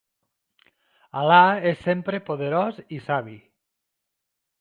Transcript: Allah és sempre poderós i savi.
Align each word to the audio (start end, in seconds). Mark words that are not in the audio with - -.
Allah 1.19 1.41
és 1.71 1.83
sempre 1.87 2.21
poderós 2.31 2.79
i 2.97 3.01
savi. 3.11 3.37